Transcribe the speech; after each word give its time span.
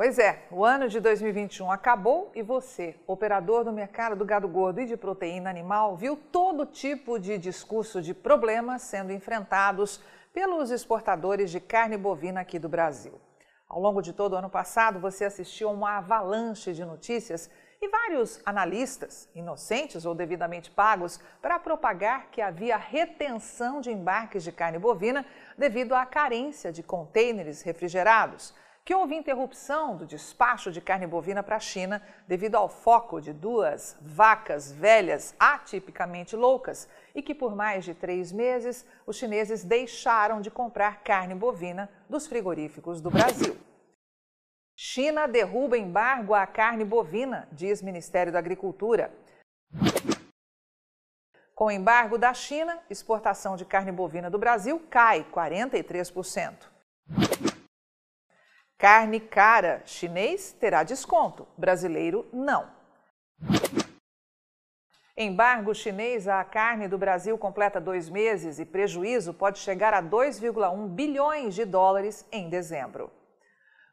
Pois 0.00 0.18
é, 0.18 0.44
o 0.50 0.64
ano 0.64 0.88
de 0.88 0.98
2021 0.98 1.70
acabou 1.70 2.32
e 2.34 2.40
você, 2.40 2.96
operador 3.06 3.64
do 3.64 3.70
mercado 3.70 4.16
do 4.16 4.24
gado 4.24 4.48
gordo 4.48 4.80
e 4.80 4.86
de 4.86 4.96
proteína 4.96 5.50
animal, 5.50 5.94
viu 5.94 6.16
todo 6.16 6.64
tipo 6.64 7.18
de 7.18 7.36
discurso 7.36 8.00
de 8.00 8.14
problemas 8.14 8.80
sendo 8.80 9.12
enfrentados 9.12 10.00
pelos 10.32 10.70
exportadores 10.70 11.50
de 11.50 11.60
carne 11.60 11.98
bovina 11.98 12.40
aqui 12.40 12.58
do 12.58 12.66
Brasil. 12.66 13.20
Ao 13.68 13.78
longo 13.78 14.00
de 14.00 14.14
todo 14.14 14.32
o 14.32 14.36
ano 14.36 14.48
passado, 14.48 14.98
você 14.98 15.26
assistiu 15.26 15.68
a 15.68 15.72
uma 15.72 15.98
avalanche 15.98 16.72
de 16.72 16.82
notícias 16.82 17.50
e 17.78 17.86
vários 17.86 18.40
analistas, 18.46 19.28
inocentes 19.34 20.06
ou 20.06 20.14
devidamente 20.14 20.70
pagos, 20.70 21.20
para 21.42 21.58
propagar 21.58 22.30
que 22.30 22.40
havia 22.40 22.78
retenção 22.78 23.82
de 23.82 23.90
embarques 23.90 24.44
de 24.44 24.50
carne 24.50 24.78
bovina 24.78 25.26
devido 25.58 25.94
à 25.94 26.06
carência 26.06 26.72
de 26.72 26.82
contêineres 26.82 27.60
refrigerados 27.60 28.54
que 28.90 28.94
houve 28.96 29.14
interrupção 29.14 29.96
do 29.96 30.04
despacho 30.04 30.72
de 30.72 30.80
carne 30.80 31.06
bovina 31.06 31.44
para 31.44 31.54
a 31.54 31.60
China 31.60 32.02
devido 32.26 32.56
ao 32.56 32.68
foco 32.68 33.20
de 33.20 33.32
duas 33.32 33.96
vacas 34.00 34.72
velhas 34.72 35.32
atipicamente 35.38 36.34
loucas 36.34 36.88
e 37.14 37.22
que 37.22 37.32
por 37.32 37.54
mais 37.54 37.84
de 37.84 37.94
três 37.94 38.32
meses 38.32 38.84
os 39.06 39.16
chineses 39.16 39.62
deixaram 39.62 40.40
de 40.40 40.50
comprar 40.50 41.04
carne 41.04 41.36
bovina 41.36 41.88
dos 42.08 42.26
frigoríficos 42.26 43.00
do 43.00 43.12
Brasil. 43.12 43.56
China 44.76 45.28
derruba 45.28 45.78
embargo 45.78 46.34
à 46.34 46.44
carne 46.44 46.84
bovina, 46.84 47.46
diz 47.52 47.80
Ministério 47.80 48.32
da 48.32 48.40
Agricultura. 48.40 49.14
Com 51.54 51.70
embargo 51.70 52.18
da 52.18 52.34
China, 52.34 52.76
exportação 52.90 53.54
de 53.54 53.64
carne 53.64 53.92
bovina 53.92 54.28
do 54.28 54.36
Brasil 54.36 54.82
cai 54.90 55.24
43%. 55.32 56.79
Carne 58.80 59.20
cara 59.20 59.82
chinês 59.84 60.52
terá 60.58 60.82
desconto, 60.82 61.46
brasileiro 61.54 62.26
não. 62.32 62.70
Embargo 65.14 65.74
chinês 65.74 66.26
à 66.26 66.42
carne 66.44 66.88
do 66.88 66.96
Brasil 66.96 67.36
completa 67.36 67.78
dois 67.78 68.08
meses 68.08 68.58
e 68.58 68.64
prejuízo 68.64 69.34
pode 69.34 69.58
chegar 69.58 69.92
a 69.92 70.02
2,1 70.02 70.88
bilhões 70.88 71.54
de 71.54 71.66
dólares 71.66 72.26
em 72.32 72.48
dezembro. 72.48 73.12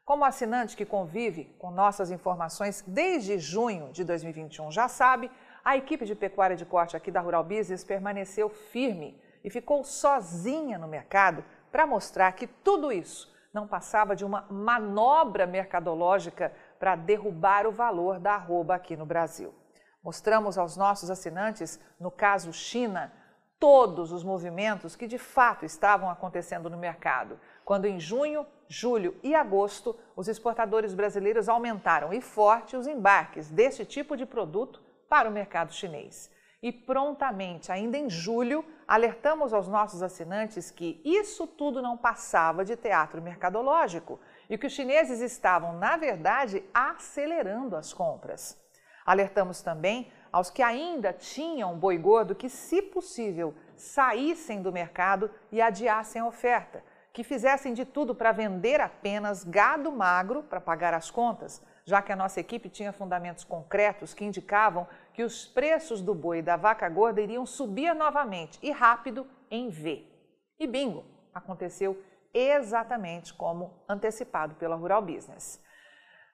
Como 0.06 0.24
assinante 0.24 0.74
que 0.74 0.86
convive 0.86 1.54
com 1.58 1.70
nossas 1.70 2.10
informações 2.10 2.82
desde 2.86 3.38
junho 3.38 3.92
de 3.92 4.02
2021 4.04 4.72
já 4.72 4.88
sabe, 4.88 5.30
a 5.62 5.76
equipe 5.76 6.06
de 6.06 6.14
pecuária 6.14 6.56
de 6.56 6.64
corte 6.64 6.96
aqui 6.96 7.10
da 7.10 7.20
Rural 7.20 7.44
Business 7.44 7.84
permaneceu 7.84 8.48
firme 8.48 9.20
e 9.44 9.50
ficou 9.50 9.84
sozinha 9.84 10.78
no 10.78 10.88
mercado 10.88 11.44
para 11.70 11.86
mostrar 11.86 12.32
que 12.32 12.46
tudo 12.46 12.90
isso 12.90 13.36
não 13.52 13.66
passava 13.66 14.14
de 14.14 14.24
uma 14.24 14.46
manobra 14.50 15.46
mercadológica 15.46 16.52
para 16.78 16.96
derrubar 16.96 17.66
o 17.66 17.72
valor 17.72 18.18
da 18.18 18.34
arroba 18.34 18.74
aqui 18.74 18.96
no 18.96 19.06
Brasil. 19.06 19.54
Mostramos 20.02 20.56
aos 20.56 20.76
nossos 20.76 21.10
assinantes, 21.10 21.80
no 21.98 22.10
caso 22.10 22.52
China, 22.52 23.12
todos 23.58 24.12
os 24.12 24.22
movimentos 24.22 24.94
que 24.94 25.06
de 25.06 25.18
fato 25.18 25.64
estavam 25.64 26.08
acontecendo 26.08 26.70
no 26.70 26.78
mercado, 26.78 27.40
quando 27.64 27.86
em 27.86 27.98
junho, 27.98 28.46
julho 28.68 29.16
e 29.22 29.34
agosto 29.34 29.98
os 30.14 30.28
exportadores 30.28 30.94
brasileiros 30.94 31.48
aumentaram 31.48 32.12
e 32.12 32.20
forte 32.20 32.76
os 32.76 32.86
embarques 32.86 33.50
deste 33.50 33.84
tipo 33.84 34.16
de 34.16 34.24
produto 34.24 34.80
para 35.08 35.28
o 35.28 35.32
mercado 35.32 35.72
chinês. 35.72 36.30
E 36.60 36.72
prontamente, 36.72 37.70
ainda 37.70 37.96
em 37.96 38.10
julho, 38.10 38.64
alertamos 38.86 39.52
aos 39.52 39.68
nossos 39.68 40.02
assinantes 40.02 40.72
que 40.72 41.00
isso 41.04 41.46
tudo 41.46 41.80
não 41.80 41.96
passava 41.96 42.64
de 42.64 42.74
teatro 42.74 43.22
mercadológico 43.22 44.18
e 44.50 44.58
que 44.58 44.66
os 44.66 44.72
chineses 44.72 45.20
estavam, 45.20 45.74
na 45.74 45.96
verdade, 45.96 46.64
acelerando 46.74 47.76
as 47.76 47.92
compras. 47.92 48.60
Alertamos 49.06 49.62
também 49.62 50.12
aos 50.32 50.50
que 50.50 50.62
ainda 50.62 51.12
tinham 51.12 51.78
boi 51.78 51.96
gordo 51.96 52.34
que, 52.34 52.48
se 52.48 52.82
possível, 52.82 53.54
saíssem 53.76 54.60
do 54.60 54.72
mercado 54.72 55.30
e 55.52 55.62
adiassem 55.62 56.20
a 56.20 56.26
oferta, 56.26 56.82
que 57.12 57.22
fizessem 57.22 57.72
de 57.72 57.84
tudo 57.84 58.14
para 58.14 58.32
vender 58.32 58.80
apenas 58.80 59.44
gado 59.44 59.92
magro 59.92 60.42
para 60.42 60.60
pagar 60.60 60.92
as 60.92 61.10
contas, 61.10 61.62
já 61.84 62.02
que 62.02 62.12
a 62.12 62.16
nossa 62.16 62.38
equipe 62.38 62.68
tinha 62.68 62.92
fundamentos 62.92 63.44
concretos 63.44 64.12
que 64.12 64.24
indicavam 64.24 64.86
que 65.18 65.24
os 65.24 65.44
preços 65.44 66.00
do 66.00 66.14
boi 66.14 66.38
e 66.38 66.42
da 66.42 66.54
vaca 66.54 66.88
gorda 66.88 67.20
iriam 67.20 67.44
subir 67.44 67.92
novamente 67.92 68.56
e 68.62 68.70
rápido 68.70 69.26
em 69.50 69.68
V. 69.68 70.06
E 70.60 70.64
bingo, 70.64 71.04
aconteceu 71.34 72.00
exatamente 72.32 73.34
como 73.34 73.82
antecipado 73.88 74.54
pela 74.54 74.76
Rural 74.76 75.02
Business. 75.02 75.60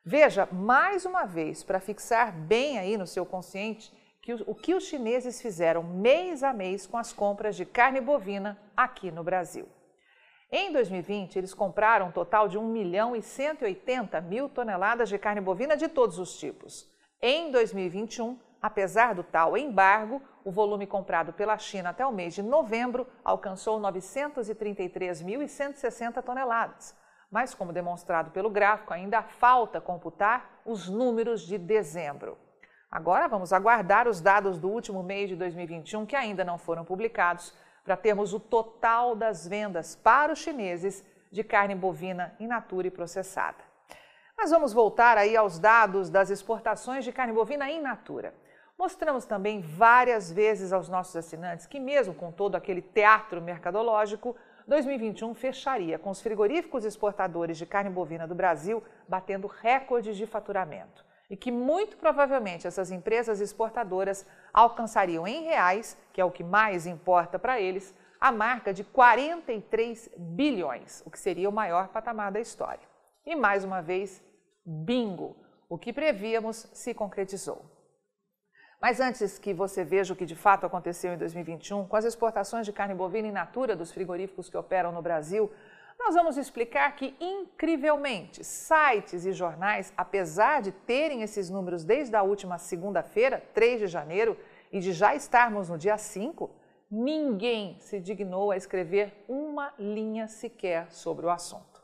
Veja, 0.05 0.47
mais 0.53 1.07
uma 1.07 1.25
vez, 1.25 1.65
para 1.65 1.81
fixar 1.81 2.31
bem 2.31 2.79
aí 2.79 2.99
no 2.99 3.07
seu 3.07 3.25
consciente, 3.25 3.91
que 4.21 4.35
o, 4.35 4.45
o 4.49 4.55
que 4.55 4.75
os 4.75 4.85
chineses 4.85 5.41
fizeram 5.41 5.83
mês 5.83 6.43
a 6.43 6.53
mês 6.53 6.87
com 6.87 6.99
as 6.99 7.11
compras 7.11 7.57
de 7.57 7.65
carne 7.65 8.03
bovina 8.03 8.59
aqui 8.77 9.11
no 9.11 9.25
Brasil. 9.25 9.67
Em 10.53 10.71
2020, 10.71 11.37
eles 11.37 11.55
compraram 11.55 12.09
um 12.09 12.13
total 12.13 12.49
de 12.49 12.59
1 12.59 12.69
milhão 12.69 13.17
e 13.17 13.23
180 13.23 14.21
mil 14.21 14.47
toneladas 14.47 15.09
de 15.09 15.17
carne 15.19 15.41
bovina 15.41 15.75
de 15.75 15.89
todos 15.89 16.19
os 16.19 16.37
tipos. 16.39 16.87
Em 17.23 17.51
2021, 17.51 18.39
apesar 18.65 19.15
do 19.15 19.23
tal 19.23 19.57
embargo, 19.59 20.23
o 20.43 20.51
volume 20.51 20.87
comprado 20.87 21.35
pela 21.35 21.59
China 21.59 21.91
até 21.91 22.07
o 22.07 22.11
mês 22.11 22.33
de 22.33 22.43
novembro 22.43 23.07
alcançou 23.23 23.79
933.160 23.79 26.23
toneladas. 26.23 26.97
Mas, 27.31 27.55
como 27.55 27.75
demonstrado 27.75 28.31
pelo 28.31 28.49
gráfico, 28.49 28.95
ainda 28.95 29.23
falta 29.23 29.83
computar 29.83 30.63
os 30.65 30.89
números 30.89 31.43
de 31.43 31.59
dezembro. 31.59 32.39
Agora 32.91 33.29
vamos 33.29 33.53
aguardar 33.53 34.09
os 34.09 34.23
dados 34.23 34.59
do 34.59 34.71
último 34.71 35.03
mês 35.03 35.29
de 35.29 35.37
2021 35.37 36.07
que 36.07 36.17
ainda 36.17 36.43
não 36.43 36.57
foram 36.57 36.87
publicados 36.87 37.53
para 37.85 37.99
termos 37.99 38.33
o 38.33 38.41
total 38.41 39.15
das 39.15 39.47
vendas 39.47 39.95
para 39.95 40.33
os 40.33 40.39
chineses 40.39 41.05
de 41.31 41.45
carne 41.45 41.75
bovina 41.75 42.35
in 42.41 42.47
natura 42.47 42.87
e 42.87 42.91
processada. 42.91 43.63
Mas 44.35 44.51
vamos 44.51 44.73
voltar 44.73 45.19
aí 45.19 45.37
aos 45.37 45.59
dados 45.59 46.09
das 46.09 46.31
exportações 46.31 47.05
de 47.05 47.13
carne 47.13 47.35
bovina 47.35 47.71
in 47.71 47.83
natura. 47.83 48.33
Mostramos 48.79 49.25
também 49.25 49.61
várias 49.61 50.33
vezes 50.33 50.73
aos 50.73 50.89
nossos 50.89 51.15
assinantes 51.15 51.67
que, 51.67 51.79
mesmo 51.79 52.13
com 52.13 52.33
todo 52.33 52.57
aquele 52.57 52.83
teatro 52.83 53.41
mercadológico, 53.41 54.37
2021 54.67 55.35
fecharia 55.35 55.99
com 55.99 56.11
os 56.11 56.21
frigoríficos 56.21 56.85
exportadores 56.85 57.57
de 57.57 57.67
carne 57.67 57.91
bovina 57.91 58.27
do 58.27 58.35
Brasil 58.35 58.83
batendo 59.09 59.47
recordes 59.47 60.17
de 60.17 60.27
faturamento 60.27 61.05
e 61.29 61.37
que 61.37 61.51
muito 61.51 61.97
provavelmente 61.97 62.67
essas 62.67 62.91
empresas 62.91 63.41
exportadoras 63.41 64.27
alcançariam 64.53 65.27
em 65.27 65.45
reais, 65.45 65.97
que 66.13 66.21
é 66.21 66.25
o 66.25 66.31
que 66.31 66.45
mais 66.45 66.87
importa 66.87 67.39
para 67.39 67.61
eles, 67.61 67.95
a 68.21 68.31
marca 68.31 68.73
de 68.73 68.85
43 68.85 70.11
bilhões, 70.17 71.03
o 71.05 71.11
que 71.11 71.19
seria 71.19 71.49
o 71.49 71.53
maior 71.53 71.89
patamar 71.89 72.33
da 72.33 72.41
história. 72.41 72.87
E 73.25 73.35
mais 73.35 73.65
uma 73.65 73.81
vez, 73.81 74.23
bingo! 74.65 75.37
O 75.69 75.79
que 75.79 75.93
prevíamos 75.93 76.69
se 76.73 76.95
concretizou. 76.95 77.74
Mas 78.81 79.01
antes 79.01 79.39
que 79.39 79.55
você 79.55 79.85
veja 79.85 80.13
o 80.13 80.17
que 80.17 80.27
de 80.27 80.35
fato 80.35 80.67
aconteceu 80.67 81.15
em 81.15 81.19
2021, 81.19 81.87
com 81.87 81.97
as 81.97 82.05
exportações 82.05 82.67
de 82.67 82.73
carne 82.73 82.95
bovina 82.95 83.29
in 83.29 83.33
natura 83.33 83.75
dos 83.75 83.93
frigoríficos 83.93 84.51
que 84.51 84.57
operam 84.57 84.93
no 84.93 85.01
Brasil, 85.01 85.51
nós 85.99 86.15
vamos 86.15 86.37
explicar 86.37 86.95
que, 86.97 87.15
incrivelmente, 87.21 88.45
sites 88.45 89.25
e 89.25 89.33
jornais, 89.33 89.93
apesar 89.97 90.61
de 90.61 90.73
terem 90.73 91.23
esses 91.23 91.49
números 91.49 91.85
desde 91.85 92.15
a 92.15 92.23
última 92.23 92.59
segunda-feira, 92.59 93.43
3 93.55 93.81
de 93.81 93.87
janeiro, 93.87 94.37
e 94.71 94.81
de 94.81 94.93
já 94.93 95.15
estarmos 95.15 95.69
no 95.69 95.79
dia 95.79 95.97
5, 95.97 96.51
ninguém 96.91 97.77
se 97.81 98.01
dignou 98.01 98.51
a 98.51 98.57
escrever 98.57 99.25
uma 99.29 99.73
linha 99.79 100.27
sequer 100.29 100.91
sobre 100.91 101.25
o 101.25 101.31
assunto. 101.31 101.83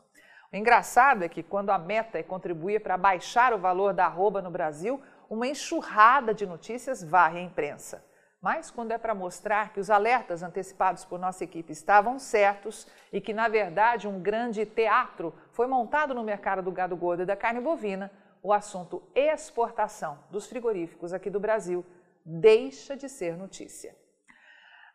O 0.51 0.57
engraçado 0.57 1.23
é 1.23 1.29
que, 1.29 1.41
quando 1.41 1.69
a 1.69 1.77
meta 1.77 2.19
é 2.19 2.23
contribuir 2.23 2.81
para 2.81 2.97
baixar 2.97 3.53
o 3.53 3.57
valor 3.57 3.93
da 3.93 4.05
arroba 4.05 4.41
no 4.41 4.51
Brasil, 4.51 5.01
uma 5.31 5.47
enxurrada 5.47 6.33
de 6.33 6.45
notícias 6.45 7.01
varre 7.01 7.39
a 7.39 7.41
imprensa. 7.41 8.03
Mas 8.41 8.69
quando 8.69 8.91
é 8.91 8.97
para 8.97 9.15
mostrar 9.15 9.71
que 9.71 9.79
os 9.79 9.89
alertas 9.89 10.43
antecipados 10.43 11.05
por 11.05 11.17
nossa 11.17 11.41
equipe 11.45 11.71
estavam 11.71 12.19
certos 12.19 12.85
e 13.13 13.21
que, 13.21 13.33
na 13.33 13.47
verdade, 13.47 14.09
um 14.09 14.19
grande 14.19 14.65
teatro 14.65 15.33
foi 15.53 15.67
montado 15.67 16.13
no 16.13 16.21
mercado 16.21 16.61
do 16.61 16.69
gado 16.69 16.97
gordo 16.97 17.23
e 17.23 17.25
da 17.25 17.37
carne 17.37 17.61
bovina, 17.61 18.11
o 18.43 18.51
assunto 18.51 19.01
exportação 19.15 20.19
dos 20.29 20.47
frigoríficos 20.47 21.13
aqui 21.13 21.29
do 21.29 21.39
Brasil 21.39 21.85
deixa 22.25 22.97
de 22.97 23.07
ser 23.07 23.37
notícia. 23.37 23.95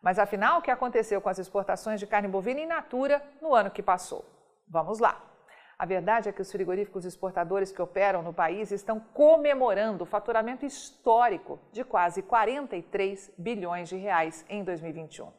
Mas 0.03 0.19
afinal, 0.19 0.59
o 0.59 0.61
que 0.61 0.69
aconteceu 0.69 1.19
com 1.19 1.29
as 1.29 1.39
exportações 1.39 1.99
de 1.99 2.05
carne 2.05 2.27
bovina 2.27 2.59
in 2.59 2.67
natura 2.67 3.23
no 3.41 3.55
ano 3.55 3.71
que 3.71 3.81
passou? 3.81 4.23
Vamos 4.67 4.99
lá! 4.99 5.36
A 5.79 5.85
verdade 5.85 6.27
é 6.27 6.31
que 6.31 6.41
os 6.41 6.51
frigoríficos 6.51 7.05
exportadores 7.05 7.71
que 7.71 7.81
operam 7.81 8.23
no 8.23 8.33
país 8.33 8.71
estão 8.71 8.99
comemorando 8.99 10.03
o 10.03 10.07
faturamento 10.07 10.65
histórico 10.65 11.59
de 11.71 11.83
quase 11.83 12.23
43 12.23 13.31
bilhões 13.37 13.87
de 13.87 13.95
reais 13.95 14.43
em 14.49 14.63
2021. 14.63 15.31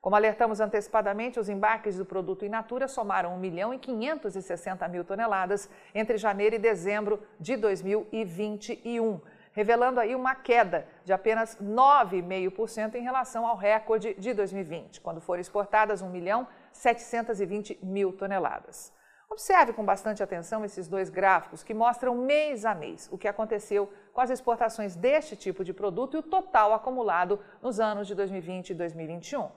Como 0.00 0.16
alertamos 0.16 0.58
antecipadamente, 0.58 1.38
os 1.38 1.48
embarques 1.48 1.96
do 1.96 2.04
produto 2.04 2.44
in 2.44 2.48
natura 2.48 2.88
somaram 2.88 3.36
1 3.36 3.38
milhão 3.38 3.72
e 3.72 3.78
560 3.78 4.88
mil 4.88 5.04
toneladas 5.04 5.70
entre 5.94 6.18
janeiro 6.18 6.56
e 6.56 6.58
dezembro 6.58 7.22
de 7.38 7.56
2021, 7.56 9.20
revelando 9.52 10.00
aí 10.00 10.16
uma 10.16 10.34
queda 10.34 10.86
de 11.04 11.12
apenas 11.12 11.56
9,5% 11.62 12.96
em 12.96 13.02
relação 13.02 13.46
ao 13.46 13.56
recorde 13.56 14.14
de 14.14 14.34
2020, 14.34 15.00
quando 15.00 15.20
foram 15.20 15.40
exportadas 15.40 16.02
1 16.02 16.10
milhão 16.10 16.48
720 16.72 17.78
mil 17.84 18.12
toneladas. 18.12 18.92
Observe 19.36 19.74
com 19.74 19.84
bastante 19.84 20.22
atenção 20.22 20.64
esses 20.64 20.88
dois 20.88 21.10
gráficos 21.10 21.62
que 21.62 21.74
mostram 21.74 22.14
mês 22.14 22.64
a 22.64 22.74
mês 22.74 23.06
o 23.12 23.18
que 23.18 23.28
aconteceu 23.28 23.92
com 24.10 24.22
as 24.22 24.30
exportações 24.30 24.96
deste 24.96 25.36
tipo 25.36 25.62
de 25.62 25.74
produto 25.74 26.14
e 26.14 26.20
o 26.20 26.22
total 26.22 26.72
acumulado 26.72 27.38
nos 27.60 27.78
anos 27.78 28.06
de 28.06 28.14
2020 28.14 28.70
e 28.70 28.74
2021. 28.74 29.50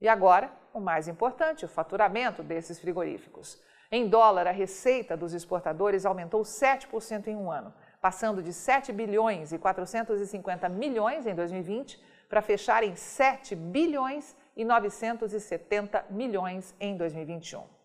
E 0.00 0.08
agora, 0.08 0.52
o 0.72 0.78
mais 0.78 1.08
importante, 1.08 1.64
o 1.64 1.68
faturamento 1.68 2.44
desses 2.44 2.78
frigoríficos. 2.78 3.60
Em 3.90 4.08
dólar, 4.08 4.46
a 4.46 4.52
receita 4.52 5.16
dos 5.16 5.34
exportadores 5.34 6.06
aumentou 6.06 6.42
7% 6.42 7.26
em 7.26 7.34
um 7.34 7.50
ano, 7.50 7.74
passando 8.00 8.40
de 8.40 8.52
7 8.52 8.92
bilhões 8.92 9.52
e 9.52 9.58
450 9.58 10.68
milhões 10.68 11.26
em 11.26 11.34
2020 11.34 12.00
para 12.28 12.40
fechar 12.40 12.84
em 12.84 12.94
7 12.94 13.56
bilhões 13.56 14.36
e 14.56 14.64
970 14.64 16.04
milhões 16.08 16.72
em 16.78 16.96
2021. 16.96 17.81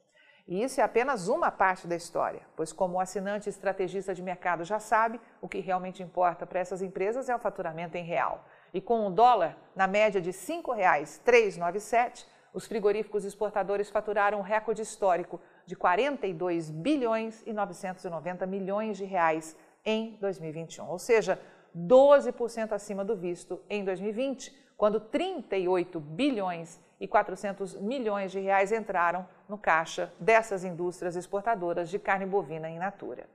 E 0.47 0.63
isso 0.63 0.79
é 0.79 0.83
apenas 0.83 1.27
uma 1.27 1.51
parte 1.51 1.85
da 1.85 1.95
história, 1.95 2.41
pois, 2.55 2.71
como 2.71 2.95
o 2.95 2.99
assinante 3.01 3.49
estrategista 3.49 4.15
de 4.15 4.23
mercado 4.23 4.63
já 4.63 4.79
sabe, 4.79 5.19
o 5.41 5.49
que 5.49 5.59
realmente 5.59 6.01
importa 6.01 6.45
para 6.45 6.59
essas 6.59 6.81
empresas 6.81 7.27
é 7.27 7.35
o 7.35 7.39
faturamento 7.39 7.97
em 7.97 8.03
real. 8.03 8.45
E 8.73 8.79
com 8.79 9.05
o 9.05 9.09
dólar 9.09 9.57
na 9.75 9.88
média 9.88 10.21
de 10.21 10.29
R$ 10.29 10.38
5,397, 10.38 12.25
os 12.53 12.65
frigoríficos 12.65 13.25
exportadores 13.25 13.89
faturaram 13.89 14.39
um 14.39 14.41
recorde 14.41 14.81
histórico 14.81 15.41
de 15.65 15.75
42 15.75 16.71
bilhões 16.71 17.44
e 17.45 17.51
990 17.51 18.45
milhões 18.47 18.95
de 18.97 19.03
reais 19.03 19.53
em 19.85 20.17
2021, 20.21 20.88
ou 20.88 20.97
seja, 20.97 21.39
12% 21.75 22.71
acima 22.71 23.03
do 23.03 23.17
visto 23.17 23.61
em 23.69 23.83
2020, 23.83 24.55
quando 24.77 24.99
38 24.99 25.99
bilhões 25.99 26.81
e 26.99 27.07
400 27.07 27.79
milhões 27.81 28.31
de 28.31 28.39
reais 28.39 28.71
entraram 28.71 29.27
no 29.47 29.57
caixa 29.57 30.11
dessas 30.19 30.63
indústrias 30.63 31.15
exportadoras 31.15 31.89
de 31.89 31.99
carne 31.99 32.25
bovina 32.25 32.69
in 32.69 32.77
natura. 32.77 33.27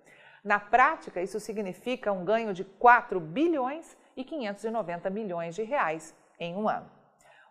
Na 0.44 0.58
prática, 0.58 1.22
isso 1.22 1.38
significa 1.38 2.12
um 2.12 2.24
ganho 2.24 2.52
de 2.52 2.64
4 2.64 3.20
bilhões 3.20 3.96
e 4.16 4.24
590 4.24 5.08
milhões 5.10 5.54
de 5.54 5.62
reais 5.62 6.14
em 6.38 6.56
um 6.56 6.68
ano. 6.68 6.90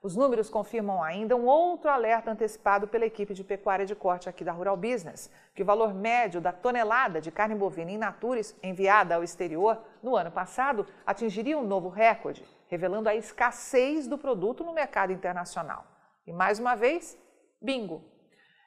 Os 0.03 0.15
números 0.15 0.49
confirmam 0.49 1.03
ainda 1.03 1.35
um 1.35 1.45
outro 1.45 1.89
alerta 1.89 2.31
antecipado 2.31 2.87
pela 2.87 3.05
equipe 3.05 3.35
de 3.35 3.43
pecuária 3.43 3.85
de 3.85 3.95
corte 3.95 4.27
aqui 4.27 4.43
da 4.43 4.51
Rural 4.51 4.75
Business, 4.75 5.29
que 5.53 5.61
o 5.61 5.65
valor 5.65 5.93
médio 5.93 6.41
da 6.41 6.51
tonelada 6.51 7.21
de 7.21 7.31
carne 7.31 7.53
bovina 7.53 7.91
in 7.91 7.99
natures 7.99 8.55
enviada 8.63 9.15
ao 9.15 9.23
exterior 9.23 9.77
no 10.01 10.15
ano 10.15 10.31
passado 10.31 10.87
atingiria 11.05 11.57
um 11.57 11.67
novo 11.67 11.87
recorde, 11.87 12.43
revelando 12.67 13.09
a 13.09 13.15
escassez 13.15 14.07
do 14.07 14.17
produto 14.17 14.63
no 14.63 14.73
mercado 14.73 15.13
internacional. 15.13 15.85
E 16.25 16.33
mais 16.33 16.57
uma 16.57 16.75
vez, 16.75 17.15
bingo! 17.61 18.10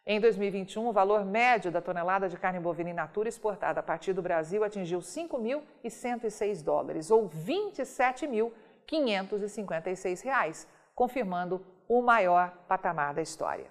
Em 0.06 0.21
2021, 0.21 0.87
o 0.87 0.93
valor 0.93 1.25
médio 1.25 1.73
da 1.73 1.81
tonelada 1.81 2.29
de 2.29 2.37
carne 2.37 2.61
bovina 2.61 2.91
in 2.91 2.93
natura 2.93 3.27
exportada 3.27 3.81
a 3.81 3.83
partir 3.83 4.12
do 4.12 4.21
Brasil 4.21 4.62
atingiu 4.62 4.99
5.106 4.99 6.62
dólares, 6.62 7.11
ou 7.11 7.27
27.556 7.27 10.23
reais, 10.23 10.69
confirmando 10.95 11.65
o 11.89 12.03
maior 12.03 12.51
patamar 12.69 13.15
da 13.15 13.23
história. 13.23 13.65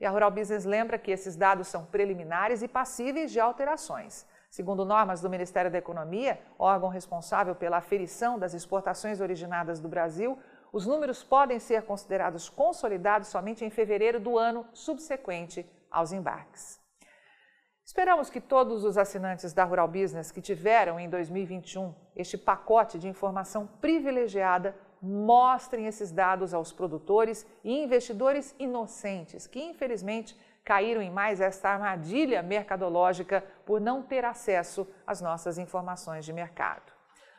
E 0.00 0.04
a 0.04 0.10
Rural 0.10 0.32
Business 0.32 0.64
lembra 0.64 0.98
que 0.98 1.12
esses 1.12 1.36
dados 1.36 1.68
são 1.68 1.84
preliminares 1.84 2.62
e 2.62 2.68
passíveis 2.68 3.30
de 3.30 3.38
alterações. 3.38 4.26
Segundo 4.50 4.84
normas 4.84 5.20
do 5.20 5.30
Ministério 5.30 5.70
da 5.70 5.78
Economia, 5.78 6.40
órgão 6.58 6.88
responsável 6.88 7.54
pela 7.54 7.76
aferição 7.76 8.40
das 8.40 8.54
exportações 8.54 9.20
originadas 9.20 9.78
do 9.78 9.88
Brasil, 9.88 10.36
os 10.72 10.84
números 10.84 11.22
podem 11.22 11.60
ser 11.60 11.82
considerados 11.82 12.48
consolidados 12.48 13.28
somente 13.28 13.64
em 13.64 13.70
fevereiro 13.70 14.18
do 14.18 14.36
ano 14.36 14.66
subsequente 14.72 15.64
aos 15.90 16.12
embarques. 16.12 16.80
Esperamos 17.84 18.28
que 18.28 18.40
todos 18.40 18.84
os 18.84 18.98
assinantes 18.98 19.52
da 19.52 19.64
Rural 19.64 19.86
Business 19.86 20.32
que 20.32 20.40
tiveram 20.40 20.98
em 20.98 21.08
2021 21.08 21.94
este 22.16 22.36
pacote 22.36 22.98
de 22.98 23.08
informação 23.08 23.66
privilegiada 23.80 24.74
mostrem 25.00 25.86
esses 25.86 26.10
dados 26.10 26.52
aos 26.52 26.72
produtores 26.72 27.46
e 27.62 27.72
investidores 27.84 28.54
inocentes 28.58 29.46
que, 29.46 29.62
infelizmente, 29.62 30.36
caíram 30.64 31.00
em 31.00 31.10
mais 31.10 31.40
esta 31.40 31.68
armadilha 31.68 32.42
mercadológica 32.42 33.44
por 33.64 33.80
não 33.80 34.02
ter 34.02 34.24
acesso 34.24 34.86
às 35.06 35.20
nossas 35.20 35.58
informações 35.58 36.24
de 36.24 36.32
mercado. 36.32 36.92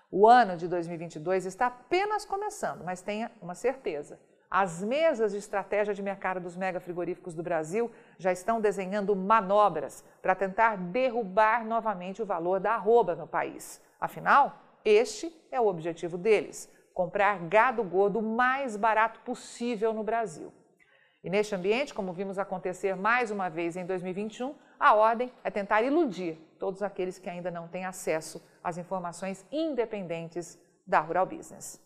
O 0.10 0.26
ano 0.26 0.56
de 0.56 0.68
2022 0.70 1.46
está 1.46 1.68
apenas 1.68 2.24
começando, 2.24 2.86
mas 2.86 3.02
tenha 3.02 3.30
uma 3.42 3.54
certeza: 3.54 4.18
as 4.50 4.82
mesas 4.82 5.34
de 5.34 5.38
estratégia 5.38 5.94
de 5.94 6.02
mercado 6.02 6.40
dos 6.40 6.56
mega 6.56 6.80
frigoríficos 6.80 7.34
do 7.34 7.44
Brasil 7.44 7.92
já 8.18 8.32
estão 8.32 8.62
desenhando 8.62 9.16
manobras 9.16 10.04
para 10.22 10.36
tentar 10.36 10.78
derrubar 10.78 11.66
novamente 11.66 12.22
o 12.22 12.26
valor 12.26 12.60
da 12.60 12.74
arroba 12.74 13.16
no 13.16 13.28
país. 13.28 13.82
Afinal, 14.00 14.62
este 14.86 15.36
é 15.52 15.60
o 15.60 15.68
objetivo 15.68 16.18
deles: 16.18 16.72
comprar 16.94 17.40
gado 17.48 17.84
gordo 17.84 18.20
o 18.20 18.24
mais 18.24 18.78
barato 18.78 19.20
possível 19.22 19.94
no 19.94 20.04
Brasil. 20.04 20.54
E 21.24 21.30
neste 21.30 21.54
ambiente, 21.54 21.94
como 21.94 22.14
vimos 22.14 22.40
acontecer 22.40 22.96
mais 22.96 23.32
uma 23.32 23.50
vez 23.50 23.76
em 23.76 23.86
2021, 23.86 24.56
a 24.80 24.94
ordem 24.94 25.32
é 25.44 25.52
tentar 25.52 25.82
iludir 25.82 26.38
todos 26.58 26.82
aqueles 26.82 27.20
que 27.20 27.30
ainda 27.30 27.52
não 27.52 27.68
têm 27.68 27.86
acesso 27.86 28.42
às 28.64 28.78
informações 28.78 29.46
independentes 29.52 30.58
da 30.86 31.02
Rural 31.02 31.26
Business. 31.26 31.86